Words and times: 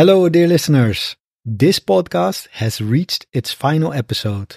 Hello, 0.00 0.30
dear 0.30 0.48
listeners. 0.48 1.14
This 1.44 1.78
podcast 1.78 2.48
has 2.52 2.80
reached 2.80 3.26
its 3.34 3.52
final 3.52 3.92
episode. 3.92 4.56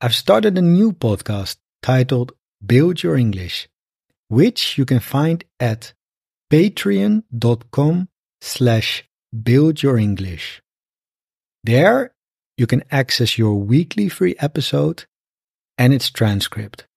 I've 0.00 0.12
started 0.12 0.58
a 0.58 0.60
new 0.60 0.90
podcast 0.92 1.58
titled 1.84 2.32
Build 2.66 3.00
Your 3.00 3.14
English, 3.14 3.68
which 4.26 4.76
you 4.76 4.84
can 4.84 4.98
find 4.98 5.44
at 5.60 5.94
patreon.com 6.50 8.08
slash 8.40 9.04
build 9.40 9.84
your 9.84 9.96
English. 9.96 10.60
There, 11.62 12.12
you 12.58 12.66
can 12.66 12.82
access 12.90 13.38
your 13.38 13.54
weekly 13.54 14.08
free 14.08 14.34
episode 14.40 15.04
and 15.78 15.94
its 15.94 16.10
transcript. 16.10 16.88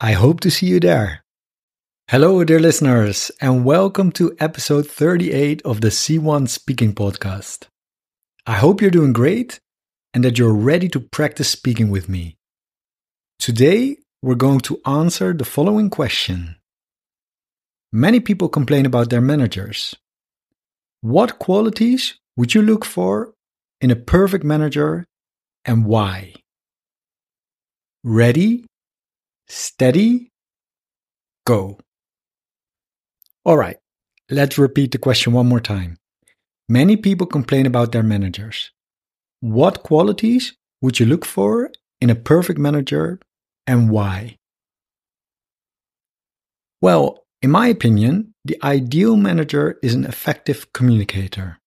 I 0.00 0.12
hope 0.12 0.40
to 0.40 0.50
see 0.50 0.68
you 0.68 0.80
there. 0.80 1.23
Hello, 2.14 2.44
dear 2.44 2.60
listeners, 2.60 3.32
and 3.40 3.64
welcome 3.64 4.12
to 4.12 4.36
episode 4.38 4.88
38 4.88 5.60
of 5.62 5.80
the 5.80 5.88
C1 5.88 6.48
Speaking 6.48 6.94
Podcast. 6.94 7.66
I 8.46 8.52
hope 8.52 8.80
you're 8.80 8.92
doing 8.92 9.12
great 9.12 9.58
and 10.14 10.22
that 10.22 10.38
you're 10.38 10.54
ready 10.54 10.88
to 10.90 11.00
practice 11.00 11.48
speaking 11.48 11.90
with 11.90 12.08
me. 12.08 12.36
Today, 13.40 13.96
we're 14.22 14.36
going 14.36 14.60
to 14.60 14.80
answer 14.86 15.32
the 15.32 15.44
following 15.44 15.90
question 15.90 16.54
Many 17.92 18.20
people 18.20 18.48
complain 18.48 18.86
about 18.86 19.10
their 19.10 19.20
managers. 19.20 19.96
What 21.00 21.40
qualities 21.40 22.14
would 22.36 22.54
you 22.54 22.62
look 22.62 22.84
for 22.84 23.32
in 23.80 23.90
a 23.90 23.96
perfect 23.96 24.44
manager 24.44 25.04
and 25.64 25.84
why? 25.84 26.34
Ready, 28.04 28.66
steady, 29.48 30.28
go. 31.44 31.80
All 33.46 33.58
right, 33.58 33.76
let's 34.30 34.56
repeat 34.56 34.92
the 34.92 34.98
question 34.98 35.34
one 35.34 35.46
more 35.46 35.60
time. 35.60 35.98
Many 36.66 36.96
people 36.96 37.26
complain 37.26 37.66
about 37.66 37.92
their 37.92 38.02
managers. 38.02 38.70
What 39.40 39.82
qualities 39.82 40.54
would 40.80 40.98
you 40.98 41.04
look 41.04 41.26
for 41.26 41.70
in 42.00 42.08
a 42.08 42.14
perfect 42.14 42.58
manager 42.58 43.20
and 43.66 43.90
why? 43.90 44.36
Well, 46.80 47.24
in 47.42 47.50
my 47.50 47.66
opinion, 47.66 48.32
the 48.46 48.56
ideal 48.62 49.16
manager 49.16 49.78
is 49.82 49.92
an 49.92 50.06
effective 50.06 50.72
communicator. 50.72 51.58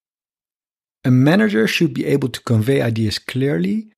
A 1.04 1.12
manager 1.12 1.68
should 1.68 1.94
be 1.94 2.06
able 2.06 2.28
to 2.30 2.40
convey 2.42 2.82
ideas 2.82 3.20
clearly, 3.20 3.92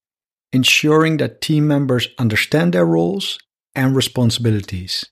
ensuring 0.52 1.16
that 1.16 1.40
team 1.40 1.66
members 1.66 2.08
understand 2.18 2.74
their 2.74 2.84
roles 2.84 3.38
and 3.74 3.96
responsibilities. 3.96 5.06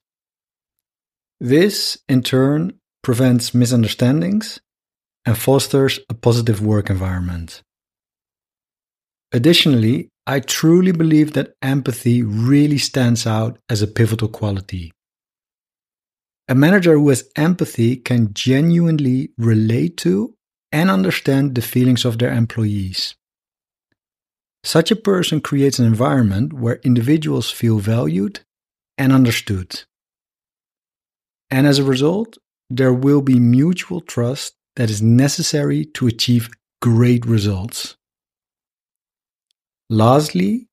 This, 1.41 1.99
in 2.09 2.23
turn, 2.23 2.79
prevents 3.03 3.55
misunderstandings 3.55 4.61
and 5.25 5.39
fosters 5.39 6.01
a 6.09 6.15
positive 6.15 6.61
work 6.61 6.91
environment. 6.91 7.63
Additionally, 9.33 10.09
I 10.27 10.41
truly 10.41 10.93
believe 10.93 11.35
that 11.35 11.55
empathy 11.63 12.23
really 12.23 12.79
stands 12.79 13.27
out 13.27 13.59
as 13.69 13.83
a 13.83 13.87
pivotal 13.87 14.29
quality. 14.29 14.93
A 16.49 16.55
manager 16.55 16.95
who 16.95 17.11
has 17.11 17.31
empathy 17.37 17.97
can 17.97 18.33
genuinely 18.33 19.31
relate 19.37 19.97
to 19.99 20.35
and 20.73 20.91
understand 20.91 21.55
the 21.55 21.63
feelings 21.63 22.05
of 22.05 22.19
their 22.19 22.33
employees. 22.33 23.15
Such 24.65 24.91
a 24.91 24.97
person 24.97 25.41
creates 25.41 25.79
an 25.79 25.87
environment 25.87 26.53
where 26.53 26.81
individuals 26.83 27.51
feel 27.51 27.79
valued 27.79 28.41
and 28.97 29.13
understood. 29.13 29.85
And 31.51 31.67
as 31.67 31.79
a 31.79 31.85
result, 31.85 32.39
there 32.71 32.93
will 32.93 33.23
be 33.23 33.39
mutual 33.39 34.01
trust 34.01 34.55
that 34.77 34.91
is 34.91 35.03
necessary 35.03 35.85
to 35.85 36.07
achieve 36.07 36.51
great 36.81 37.25
results. 37.27 37.97
Lastly, 39.91 40.69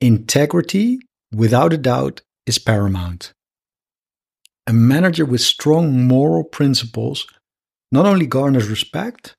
integrity, 0.00 0.98
without 1.32 1.72
a 1.72 1.78
doubt, 1.78 2.22
is 2.46 2.58
paramount. 2.58 3.32
A 4.66 4.72
manager 4.72 5.26
with 5.26 5.42
strong 5.42 6.06
moral 6.08 6.44
principles 6.44 7.26
not 7.92 8.06
only 8.06 8.26
garners 8.26 8.68
respect, 8.68 9.36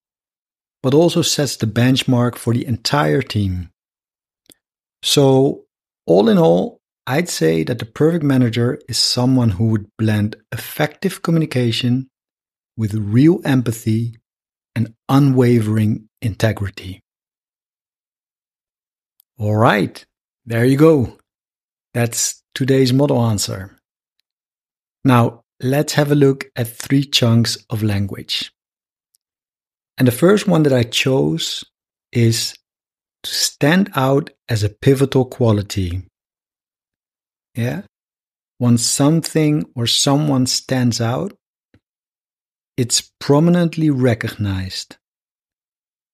but 0.81 0.94
also 0.94 1.22
sets 1.22 1.57
the 1.57 1.66
benchmark 1.66 2.35
for 2.35 2.53
the 2.53 2.66
entire 2.66 3.22
team. 3.22 3.69
So, 5.03 5.66
all 6.06 6.29
in 6.29 6.38
all, 6.38 6.79
I'd 7.08 7.30
say 7.30 7.64
that 7.64 7.80
the 7.80 7.86
perfect 7.86 8.24
manager 8.24 8.80
is 8.90 8.98
someone 8.98 9.52
who 9.52 9.68
would 9.68 9.88
blend 9.98 10.38
effective 10.52 11.22
communication 11.22 12.10
with 12.76 12.96
real 12.96 13.42
empathy 13.46 14.18
and 14.76 14.94
unwavering 15.08 16.10
integrity. 16.22 17.02
All 19.38 19.56
right, 19.56 20.04
there 20.46 20.66
you 20.66 20.78
go. 20.78 21.18
That's 21.94 22.42
today's 22.56 22.92
model 22.92 23.22
answer. 23.22 23.78
Now, 25.04 25.44
let's 25.62 25.94
have 25.94 26.12
a 26.12 26.16
look 26.16 26.46
at 26.56 26.68
three 26.68 27.04
chunks 27.04 27.58
of 27.70 27.84
language. 27.84 28.52
And 29.98 30.08
the 30.08 30.12
first 30.12 30.48
one 30.48 30.64
that 30.64 30.74
I 30.74 30.84
chose 30.84 31.64
is 32.12 32.56
to 33.24 33.30
stand 33.34 33.92
out 33.96 34.32
as 34.50 34.64
a 34.64 34.70
pivotal 34.70 35.26
quality. 35.26 36.04
Yeah. 37.56 37.84
When 38.58 38.78
something 38.78 39.66
or 39.76 39.88
someone 39.88 40.46
stands 40.46 41.02
out, 41.02 41.34
it's 42.78 43.12
prominently 43.20 43.90
recognized. 43.90 44.98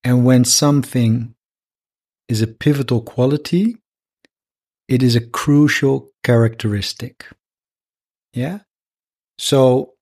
And 0.03 0.25
when 0.25 0.45
something 0.45 1.35
is 2.27 2.41
a 2.41 2.47
pivotal 2.47 3.01
quality, 3.01 3.77
it 4.87 5.03
is 5.03 5.15
a 5.15 5.21
crucial 5.21 6.11
characteristic. 6.23 7.27
Yeah. 8.33 8.59
So, 9.37 9.93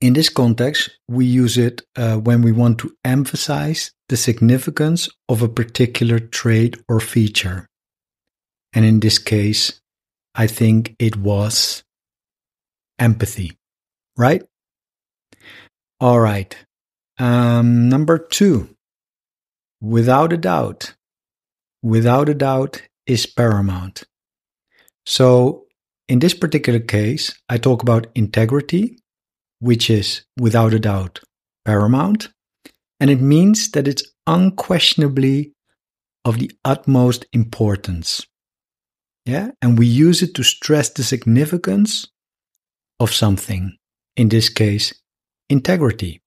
in 0.00 0.14
this 0.14 0.28
context, 0.28 0.90
we 1.08 1.26
use 1.26 1.58
it 1.58 1.82
uh, 1.96 2.16
when 2.16 2.42
we 2.42 2.52
want 2.52 2.78
to 2.78 2.94
emphasize 3.04 3.92
the 4.08 4.16
significance 4.16 5.08
of 5.28 5.42
a 5.42 5.48
particular 5.48 6.18
trait 6.18 6.76
or 6.88 7.00
feature. 7.00 7.66
And 8.72 8.84
in 8.84 9.00
this 9.00 9.18
case, 9.18 9.79
I 10.40 10.46
think 10.46 10.96
it 10.98 11.16
was 11.16 11.84
empathy, 12.98 13.58
right? 14.16 14.42
All 16.00 16.18
right. 16.18 16.56
Um, 17.18 17.90
number 17.90 18.16
two, 18.16 18.74
without 19.82 20.32
a 20.32 20.38
doubt, 20.38 20.94
without 21.82 22.30
a 22.30 22.34
doubt 22.34 22.80
is 23.06 23.26
paramount. 23.26 24.04
So, 25.04 25.66
in 26.08 26.20
this 26.20 26.32
particular 26.32 26.80
case, 26.80 27.34
I 27.50 27.58
talk 27.58 27.82
about 27.82 28.06
integrity, 28.14 28.96
which 29.58 29.90
is 29.90 30.24
without 30.38 30.72
a 30.72 30.78
doubt 30.78 31.20
paramount. 31.66 32.30
And 32.98 33.10
it 33.10 33.20
means 33.20 33.72
that 33.72 33.86
it's 33.86 34.10
unquestionably 34.26 35.52
of 36.24 36.38
the 36.38 36.50
utmost 36.64 37.26
importance. 37.34 38.26
Yeah. 39.30 39.52
And 39.62 39.78
we 39.78 39.86
use 39.86 40.22
it 40.22 40.34
to 40.34 40.42
stress 40.42 40.88
the 40.88 41.04
significance 41.04 42.08
of 42.98 43.14
something. 43.14 43.76
In 44.16 44.28
this 44.28 44.48
case, 44.48 44.92
integrity. 45.48 46.20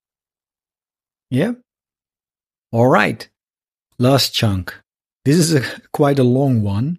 Yeah. 1.28 1.52
All 2.72 2.88
right. 2.88 3.28
Last 3.98 4.32
chunk. 4.32 4.74
This 5.26 5.36
is 5.36 5.54
a, 5.54 5.62
quite 5.92 6.18
a 6.18 6.24
long 6.24 6.62
one. 6.62 6.98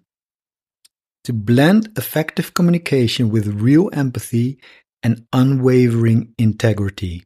To 1.24 1.32
blend 1.32 1.88
effective 1.98 2.54
communication 2.54 3.30
with 3.30 3.60
real 3.60 3.90
empathy 3.92 4.60
and 5.02 5.26
unwavering 5.32 6.34
integrity. 6.38 7.24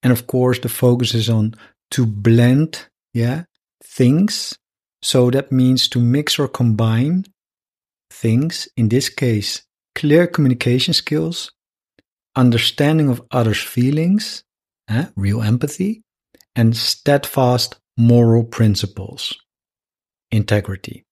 And 0.00 0.12
of 0.12 0.28
course, 0.28 0.60
the 0.60 0.68
focus 0.68 1.12
is 1.12 1.28
on 1.28 1.56
to 1.90 2.06
blend, 2.06 2.86
yeah, 3.12 3.44
things. 3.82 4.56
So 5.02 5.28
that 5.32 5.50
means 5.50 5.88
to 5.88 5.98
mix 5.98 6.38
or 6.38 6.46
combine 6.46 7.24
things, 8.12 8.68
in 8.76 8.88
this 8.88 9.08
case, 9.08 9.62
clear 9.94 10.26
communication 10.26 10.94
skills, 10.94 11.50
understanding 12.36 13.08
of 13.08 13.22
others' 13.30 13.62
feelings, 13.62 14.44
eh, 14.88 15.06
real 15.16 15.42
empathy, 15.42 16.02
and 16.54 16.76
steadfast 16.76 17.78
moral 17.96 18.44
principles, 18.44 19.36
integrity. 20.30 21.04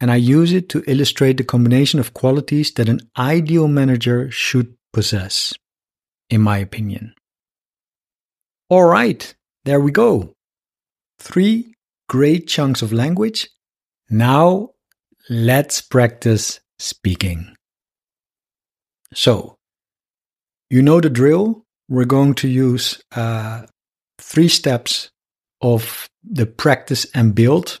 And 0.00 0.10
I 0.10 0.16
use 0.16 0.52
it 0.52 0.68
to 0.70 0.82
illustrate 0.86 1.36
the 1.36 1.44
combination 1.44 2.00
of 2.00 2.14
qualities 2.14 2.72
that 2.74 2.88
an 2.88 3.00
ideal 3.18 3.68
manager 3.68 4.30
should 4.30 4.74
possess, 4.92 5.52
in 6.30 6.40
my 6.40 6.58
opinion. 6.58 7.14
All 8.70 8.84
right, 8.84 9.34
there 9.64 9.80
we 9.80 9.90
go. 9.90 10.32
Three 11.18 11.74
great 12.08 12.48
chunks 12.48 12.82
of 12.82 12.92
language. 12.92 13.48
Now 14.08 14.70
let's 15.30 15.80
practice 15.80 16.58
speaking. 16.80 17.54
So, 19.14 19.56
you 20.68 20.82
know 20.82 21.00
the 21.00 21.08
drill. 21.08 21.64
We're 21.88 22.04
going 22.04 22.34
to 22.34 22.48
use 22.48 23.00
uh, 23.14 23.66
three 24.18 24.48
steps 24.48 25.10
of 25.60 26.08
the 26.28 26.46
practice 26.46 27.06
and 27.14 27.34
build 27.34 27.80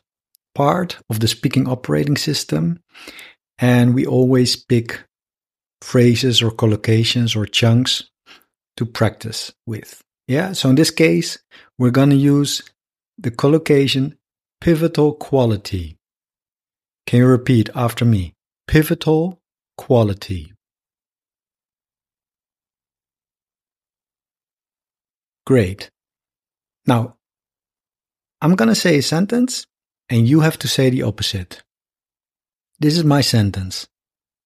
part 0.54 0.98
of 1.10 1.18
the 1.18 1.26
speaking 1.26 1.68
operating 1.68 2.16
system. 2.16 2.80
And 3.58 3.94
we 3.94 4.06
always 4.06 4.54
pick 4.54 5.02
phrases 5.82 6.42
or 6.42 6.50
collocations 6.50 7.36
or 7.36 7.46
chunks 7.46 8.04
to 8.76 8.86
practice 8.86 9.52
with. 9.66 10.02
Yeah, 10.28 10.52
so 10.52 10.68
in 10.68 10.76
this 10.76 10.92
case, 10.92 11.38
we're 11.78 11.90
going 11.90 12.10
to 12.10 12.16
use 12.16 12.62
the 13.18 13.32
collocation 13.32 14.16
pivotal 14.60 15.14
quality. 15.14 15.99
Can 17.10 17.18
you 17.18 17.26
repeat 17.26 17.70
after 17.74 18.04
me? 18.04 18.34
Pivotal 18.68 19.40
quality. 19.76 20.52
Great. 25.44 25.90
Now, 26.86 27.16
I'm 28.40 28.54
going 28.54 28.68
to 28.68 28.76
say 28.76 28.96
a 28.98 29.02
sentence 29.02 29.66
and 30.08 30.28
you 30.28 30.42
have 30.42 30.56
to 30.60 30.68
say 30.68 30.88
the 30.88 31.02
opposite. 31.02 31.64
This 32.78 32.96
is 32.96 33.02
my 33.02 33.22
sentence. 33.22 33.88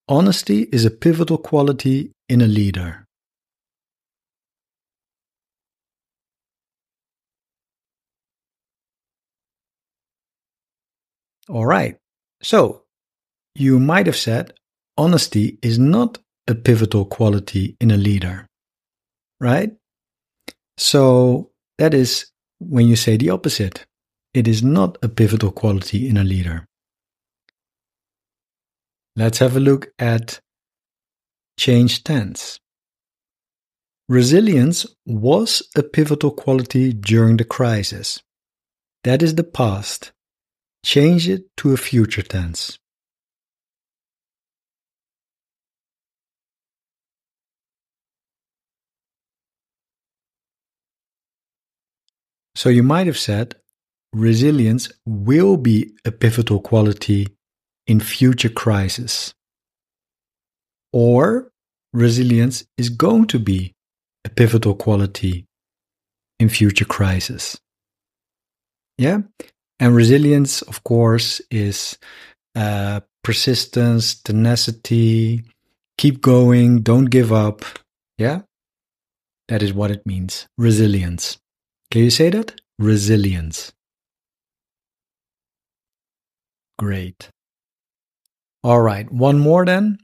Honesty 0.09 0.67
is 0.71 0.85
a 0.85 0.89
pivotal 0.89 1.37
quality 1.37 2.13
in 2.27 2.41
a 2.41 2.47
leader. 2.47 3.05
All 11.47 11.67
right. 11.67 11.99
So, 12.45 12.83
you 13.55 13.79
might 13.79 14.05
have 14.05 14.15
said 14.15 14.53
honesty 14.99 15.57
is 15.63 15.79
not 15.79 16.19
a 16.47 16.53
pivotal 16.53 17.03
quality 17.03 17.75
in 17.81 17.89
a 17.89 17.97
leader, 17.97 18.45
right? 19.39 19.71
So, 20.77 21.49
that 21.79 21.95
is 21.95 22.27
when 22.59 22.85
you 22.85 22.95
say 22.95 23.17
the 23.17 23.31
opposite. 23.31 23.87
It 24.35 24.47
is 24.47 24.61
not 24.61 24.99
a 25.01 25.09
pivotal 25.09 25.51
quality 25.51 26.07
in 26.07 26.17
a 26.17 26.23
leader. 26.23 26.67
Let's 29.15 29.39
have 29.39 29.55
a 29.57 29.59
look 29.59 29.87
at 29.97 30.39
change 31.57 32.03
tense. 32.03 32.59
Resilience 34.07 34.85
was 35.07 35.67
a 35.75 35.81
pivotal 35.81 36.29
quality 36.29 36.93
during 36.93 37.37
the 37.37 37.43
crisis. 37.43 38.21
That 39.03 39.23
is 39.23 39.33
the 39.33 39.43
past. 39.43 40.11
Change 40.85 41.27
it 41.27 41.45
to 41.57 41.73
a 41.73 41.77
future 41.77 42.21
tense. 42.21 42.77
So 52.55 52.69
you 52.69 52.83
might 52.83 53.07
have 53.07 53.17
said, 53.17 53.55
resilience 54.13 54.91
will 55.07 55.57
be 55.57 55.89
a 56.05 56.11
pivotal 56.11 56.59
quality 56.59 57.29
in 57.87 57.99
future 57.99 58.49
crises. 58.49 59.33
Or 60.93 61.49
resilience 61.93 62.63
is 62.77 62.89
going 62.89 63.25
to 63.33 63.39
be 63.39 63.73
a 64.23 64.29
pivotal 64.29 64.75
quality 64.75 65.45
in 66.39 66.49
future 66.49 66.85
crises. 66.85 67.59
Yeah. 68.99 69.21
And 69.79 69.95
resilience, 69.95 70.61
of 70.63 70.83
course, 70.83 71.41
is 71.51 71.97
uh, 72.55 73.01
persistence, 73.23 74.15
tenacity, 74.15 75.43
keep 75.97 76.21
going, 76.21 76.81
don't 76.81 77.05
give 77.05 77.33
up. 77.33 77.63
Yeah. 78.17 78.41
That 79.47 79.61
is 79.61 79.73
what 79.73 79.91
it 79.91 80.05
means. 80.05 80.47
Resilience. 80.57 81.37
Can 81.91 82.03
you 82.03 82.09
say 82.09 82.29
that? 82.29 82.59
Resilience. 82.79 83.71
Great. 86.77 87.29
All 88.63 88.81
right, 88.81 89.09
one 89.11 89.39
more 89.39 89.65
then. 89.65 89.99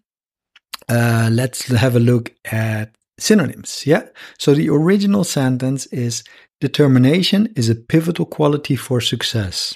Uh, 0.88 1.29
let's 1.31 1.65
have 1.67 1.95
a 1.95 2.00
look 2.00 2.33
at 2.45 2.95
synonyms. 3.18 3.86
Yeah. 3.86 4.04
So 4.38 4.54
the 4.54 4.69
original 4.69 5.24
sentence 5.24 5.86
is 5.88 6.24
determination 6.60 7.54
is 7.56 7.69
a 7.69 7.75
pivotal 7.75 8.25
quality 8.25 8.75
for 8.75 9.02
success. 9.02 9.75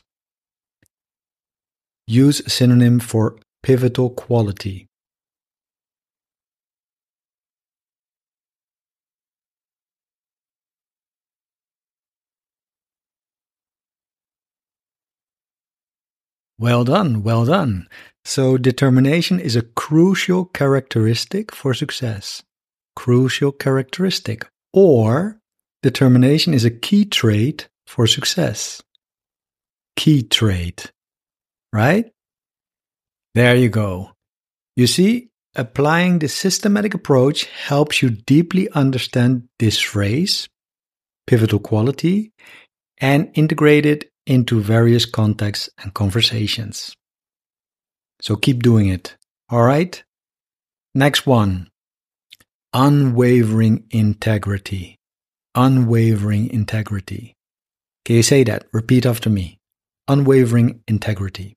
Use 2.07 2.39
a 2.41 2.49
synonym 2.49 2.99
for 2.99 3.37
pivotal 3.63 4.11
quality. 4.11 4.87
Well 16.57 16.85
done, 16.85 17.21
well 17.21 17.45
done. 17.45 17.89
So, 18.23 18.57
determination 18.57 19.39
is 19.41 19.57
a 19.57 19.61
crucial 19.61 20.45
characteristic 20.45 21.53
for 21.53 21.73
success. 21.73 22.43
Crucial 22.95 23.51
characteristic. 23.51 24.47
Or, 24.73 25.39
determination 25.83 26.53
is 26.53 26.65
a 26.65 26.71
key 26.71 27.05
trait 27.05 27.67
for 27.87 28.07
success. 28.07 28.81
Key 29.95 30.23
trait. 30.23 30.91
Right? 31.71 32.11
There 33.33 33.55
you 33.55 33.69
go. 33.69 34.11
You 34.75 34.87
see, 34.87 35.29
applying 35.55 36.19
the 36.19 36.27
systematic 36.27 36.93
approach 36.93 37.45
helps 37.45 38.01
you 38.01 38.09
deeply 38.09 38.69
understand 38.71 39.47
this 39.59 39.79
phrase, 39.79 40.47
pivotal 41.27 41.59
quality, 41.59 42.31
and 42.97 43.31
integrate 43.33 43.85
it 43.85 44.09
into 44.25 44.59
various 44.59 45.05
contexts 45.05 45.69
and 45.77 45.93
conversations. 45.93 46.95
So 48.21 48.35
keep 48.35 48.63
doing 48.63 48.87
it. 48.87 49.15
All 49.49 49.63
right? 49.63 50.03
Next 50.93 51.27
one 51.27 51.69
unwavering 52.75 53.85
integrity. 53.89 54.97
Unwavering 55.55 56.49
integrity. 56.49 57.33
Can 58.03 58.17
you 58.17 58.23
say 58.23 58.43
that? 58.43 58.65
Repeat 58.73 59.05
after 59.05 59.29
me. 59.29 59.57
Unwavering 60.09 60.81
integrity. 60.85 61.55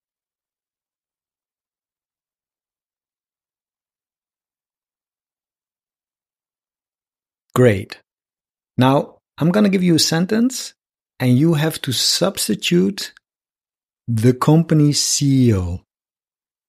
Great. 7.52 7.98
Now, 8.76 9.18
I'm 9.38 9.50
going 9.50 9.64
to 9.64 9.70
give 9.70 9.82
you 9.82 9.96
a 9.96 9.98
sentence 9.98 10.72
and 11.18 11.36
you 11.36 11.54
have 11.54 11.82
to 11.82 11.90
substitute 11.90 13.12
the 14.06 14.32
company 14.32 14.90
CEO 14.90 15.82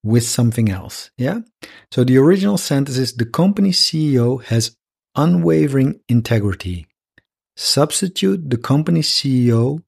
with 0.03 0.23
something 0.23 0.69
else. 0.69 1.11
Yeah. 1.17 1.39
So 1.91 2.03
the 2.03 2.17
original 2.17 2.57
sentence 2.57 2.97
is 2.97 3.13
the 3.13 3.25
company 3.25 3.71
CEO 3.71 4.43
has 4.45 4.75
unwavering 5.15 5.99
integrity. 6.07 6.87
Substitute 7.55 8.49
the 8.49 8.57
company 8.57 9.01
CEO 9.01 9.83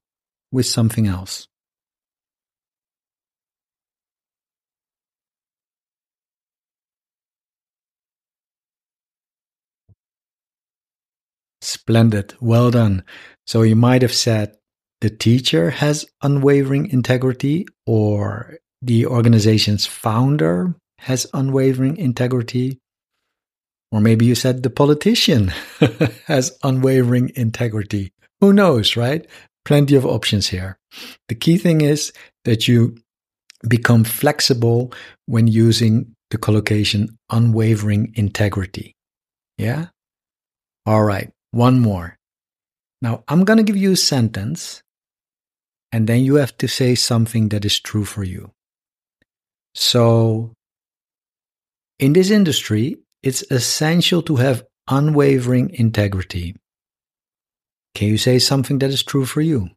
with 0.50 0.66
something 0.66 1.06
else. 1.06 1.48
Splendid. 11.62 12.34
Well 12.40 12.70
done. 12.70 13.04
So 13.46 13.62
you 13.62 13.76
might 13.76 14.02
have 14.02 14.12
said 14.12 14.56
the 15.00 15.10
teacher 15.10 15.70
has 15.70 16.04
unwavering 16.22 16.90
integrity, 16.90 17.66
or 17.86 18.58
the 18.82 19.06
organization's 19.06 19.86
founder 19.86 20.74
has 20.98 21.26
unwavering 21.32 21.96
integrity. 21.96 22.78
Or 23.92 24.00
maybe 24.00 24.24
you 24.26 24.34
said 24.34 24.62
the 24.62 24.70
politician 24.70 25.52
has 26.26 26.58
unwavering 26.62 27.30
integrity. 27.36 28.12
Who 28.40 28.52
knows, 28.52 28.96
right? 28.96 29.26
Plenty 29.64 29.94
of 29.94 30.04
options 30.04 30.48
here. 30.48 30.78
The 31.28 31.36
key 31.36 31.58
thing 31.58 31.80
is 31.80 32.12
that 32.44 32.66
you 32.66 32.96
become 33.68 34.02
flexible 34.02 34.92
when 35.26 35.46
using 35.46 36.14
the 36.30 36.38
collocation 36.38 37.16
unwavering 37.30 38.12
integrity. 38.16 38.96
Yeah? 39.58 39.86
All 40.86 41.04
right. 41.04 41.30
One 41.52 41.78
more. 41.78 42.16
Now, 43.00 43.22
I'm 43.28 43.44
going 43.44 43.58
to 43.58 43.62
give 43.62 43.76
you 43.76 43.92
a 43.92 43.96
sentence, 43.96 44.82
and 45.92 46.08
then 46.08 46.24
you 46.24 46.36
have 46.36 46.56
to 46.58 46.68
say 46.68 46.94
something 46.94 47.50
that 47.50 47.64
is 47.64 47.78
true 47.78 48.04
for 48.04 48.24
you. 48.24 48.52
So, 49.74 50.52
in 51.98 52.12
this 52.12 52.30
industry, 52.30 52.96
it's 53.22 53.42
essential 53.50 54.22
to 54.22 54.36
have 54.36 54.64
unwavering 54.88 55.70
integrity. 55.74 56.56
Can 57.94 58.08
you 58.08 58.18
say 58.18 58.38
something 58.38 58.78
that 58.80 58.90
is 58.90 59.02
true 59.02 59.24
for 59.24 59.40
you? 59.40 59.70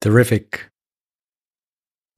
Terrific. 0.00 0.70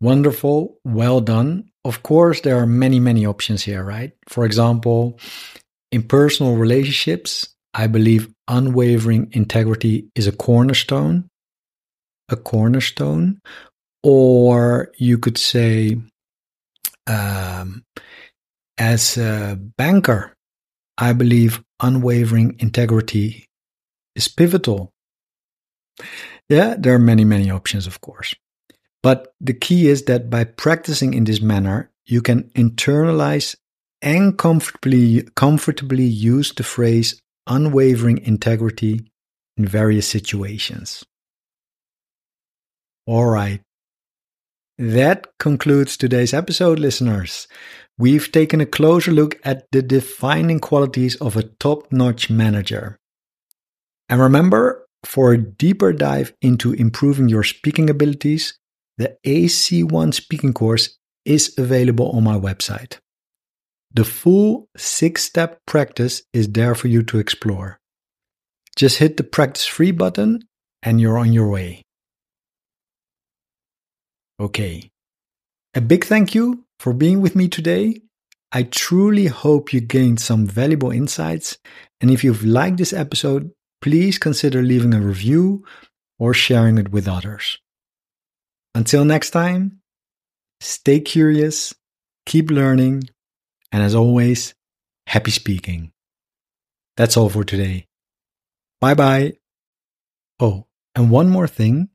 Wonderful. 0.00 0.78
Well 0.84 1.20
done. 1.20 1.70
Of 1.84 2.02
course, 2.02 2.40
there 2.40 2.56
are 2.56 2.66
many, 2.66 3.00
many 3.00 3.26
options 3.26 3.62
here, 3.62 3.82
right? 3.82 4.12
For 4.28 4.44
example, 4.44 5.18
in 5.90 6.02
personal 6.02 6.56
relationships, 6.56 7.48
I 7.74 7.86
believe 7.86 8.32
unwavering 8.46 9.30
integrity 9.32 10.08
is 10.14 10.26
a 10.26 10.32
cornerstone. 10.32 11.28
A 12.28 12.36
cornerstone. 12.36 13.40
Or 14.02 14.92
you 14.98 15.18
could 15.18 15.38
say, 15.38 15.98
um, 17.06 17.84
as 18.76 19.16
a 19.16 19.58
banker, 19.76 20.34
I 20.96 21.12
believe 21.12 21.62
unwavering 21.80 22.56
integrity 22.58 23.46
is 24.14 24.28
pivotal. 24.28 24.92
Yeah, 26.48 26.76
there 26.78 26.94
are 26.94 27.00
many, 27.00 27.24
many 27.24 27.50
options, 27.50 27.86
of 27.86 28.00
course. 28.00 28.34
But 29.02 29.32
the 29.40 29.54
key 29.54 29.88
is 29.88 30.04
that 30.04 30.28
by 30.28 30.44
practicing 30.44 31.14
in 31.14 31.24
this 31.24 31.40
manner, 31.40 31.90
you 32.06 32.20
can 32.22 32.44
internalize 32.56 33.56
and 34.02 34.36
comfortably, 34.38 35.22
comfortably 35.34 36.04
use 36.04 36.52
the 36.52 36.62
phrase 36.62 37.20
unwavering 37.46 38.18
integrity 38.18 39.10
in 39.56 39.66
various 39.66 40.06
situations. 40.06 41.04
All 43.06 43.26
right. 43.26 43.60
That 44.78 45.26
concludes 45.38 45.96
today's 45.96 46.32
episode, 46.32 46.78
listeners. 46.78 47.48
We've 47.96 48.30
taken 48.30 48.60
a 48.60 48.66
closer 48.66 49.10
look 49.10 49.40
at 49.44 49.66
the 49.72 49.82
defining 49.82 50.60
qualities 50.60 51.16
of 51.16 51.36
a 51.36 51.42
top 51.42 51.90
notch 51.90 52.30
manager. 52.30 52.96
And 54.08 54.20
remember, 54.20 54.86
for 55.04 55.32
a 55.32 55.38
deeper 55.38 55.92
dive 55.92 56.32
into 56.40 56.72
improving 56.72 57.28
your 57.28 57.42
speaking 57.42 57.90
abilities, 57.90 58.56
the 58.98 59.16
AC1 59.24 60.12
speaking 60.12 60.52
course 60.52 60.98
is 61.24 61.54
available 61.56 62.10
on 62.10 62.24
my 62.24 62.38
website. 62.38 62.98
The 63.94 64.04
full 64.04 64.68
six 64.76 65.22
step 65.22 65.60
practice 65.66 66.22
is 66.32 66.48
there 66.48 66.74
for 66.74 66.88
you 66.88 67.02
to 67.04 67.18
explore. 67.18 67.78
Just 68.76 68.98
hit 68.98 69.16
the 69.16 69.24
practice 69.24 69.66
free 69.66 69.92
button 69.92 70.42
and 70.82 71.00
you're 71.00 71.18
on 71.18 71.32
your 71.32 71.48
way. 71.48 71.82
Okay. 74.40 74.90
A 75.74 75.80
big 75.80 76.04
thank 76.04 76.34
you 76.34 76.64
for 76.78 76.92
being 76.92 77.20
with 77.20 77.34
me 77.34 77.48
today. 77.48 78.00
I 78.52 78.62
truly 78.62 79.26
hope 79.26 79.72
you 79.72 79.80
gained 79.80 80.20
some 80.20 80.46
valuable 80.46 80.90
insights. 80.90 81.58
And 82.00 82.10
if 82.10 82.24
you've 82.24 82.44
liked 82.44 82.78
this 82.78 82.92
episode, 82.92 83.50
please 83.80 84.18
consider 84.18 84.62
leaving 84.62 84.94
a 84.94 85.00
review 85.00 85.64
or 86.18 86.34
sharing 86.34 86.78
it 86.78 86.90
with 86.90 87.06
others. 87.06 87.58
Until 88.78 89.04
next 89.04 89.30
time, 89.30 89.80
stay 90.60 91.00
curious, 91.00 91.74
keep 92.26 92.48
learning, 92.48 93.10
and 93.72 93.82
as 93.82 93.92
always, 93.92 94.54
happy 95.08 95.32
speaking. 95.32 95.90
That's 96.96 97.16
all 97.16 97.28
for 97.28 97.42
today. 97.42 97.88
Bye 98.80 98.94
bye. 98.94 99.32
Oh, 100.38 100.66
and 100.94 101.10
one 101.10 101.28
more 101.28 101.48
thing. 101.48 101.88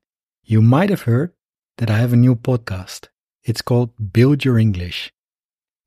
You 0.43 0.61
might 0.61 0.89
have 0.89 1.03
heard 1.03 1.31
that 1.77 1.89
I 1.89 1.99
have 1.99 2.11
a 2.11 2.17
new 2.17 2.35
podcast. 2.35 3.07
It's 3.45 3.61
called 3.61 4.11
Build 4.11 4.43
Your 4.43 4.59
English. 4.59 5.13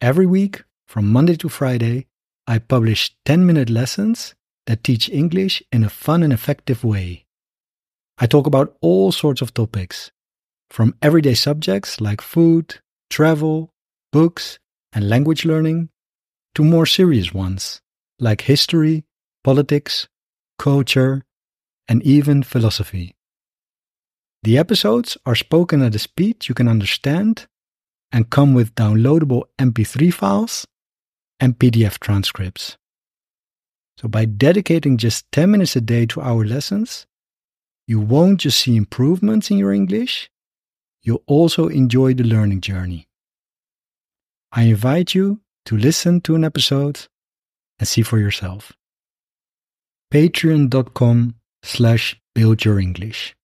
Every 0.00 0.24
week, 0.24 0.64
from 0.88 1.12
Monday 1.12 1.36
to 1.36 1.50
Friday, 1.50 2.06
I 2.46 2.56
publish 2.58 3.14
10 3.26 3.44
minute 3.44 3.68
lessons 3.68 4.34
that 4.66 4.82
teach 4.82 5.10
English 5.10 5.62
in 5.70 5.84
a 5.84 5.90
fun 5.90 6.22
and 6.22 6.32
effective 6.32 6.84
way. 6.84 7.26
I 8.16 8.26
talk 8.26 8.46
about 8.46 8.78
all 8.80 9.12
sorts 9.12 9.42
of 9.42 9.52
topics, 9.52 10.10
from 10.70 10.94
everyday 11.02 11.34
subjects 11.34 12.00
like 12.00 12.20
food, 12.20 12.80
travel, 13.10 13.70
books, 14.12 14.58
and 14.92 15.08
language 15.08 15.44
learning, 15.44 15.90
to 16.54 16.64
more 16.64 16.86
serious 16.86 17.34
ones 17.34 17.80
like 18.18 18.42
history, 18.42 19.04
politics, 19.44 20.08
culture, 20.58 21.22
and 21.86 22.02
even 22.02 22.42
philosophy. 22.42 23.14
The 24.42 24.58
episodes 24.58 25.18
are 25.26 25.34
spoken 25.34 25.82
at 25.82 25.94
a 25.94 25.98
speed 25.98 26.48
you 26.48 26.54
can 26.54 26.68
understand 26.68 27.46
and 28.12 28.30
come 28.30 28.54
with 28.54 28.74
downloadable 28.74 29.44
MP3 29.58 30.12
files 30.12 30.66
and 31.40 31.58
PDF 31.58 31.98
transcripts. 31.98 32.76
So, 33.98 34.08
by 34.08 34.24
dedicating 34.24 34.98
just 34.98 35.30
10 35.32 35.50
minutes 35.50 35.76
a 35.76 35.80
day 35.80 36.06
to 36.06 36.20
our 36.20 36.44
lessons, 36.44 37.06
you 37.86 38.00
won't 38.00 38.40
just 38.40 38.58
see 38.58 38.76
improvements 38.76 39.50
in 39.50 39.58
your 39.58 39.72
English, 39.72 40.30
you'll 41.06 41.22
also 41.26 41.68
enjoy 41.68 42.12
the 42.12 42.24
learning 42.24 42.60
journey. 42.60 43.06
I 44.52 44.64
invite 44.64 45.14
you 45.14 45.40
to 45.66 45.76
listen 45.76 46.20
to 46.22 46.34
an 46.34 46.44
episode 46.44 47.06
and 47.78 47.88
see 47.88 48.02
for 48.02 48.18
yourself. 48.18 48.72
Patreon.com 50.12 51.36
slash 51.62 52.20
build 52.34 52.64
your 52.64 52.80
English. 52.80 53.36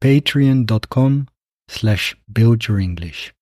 Patreon.com 0.00 1.28
slash 1.68 2.16
build 2.32 2.66
your 2.66 2.80
English. 2.80 3.32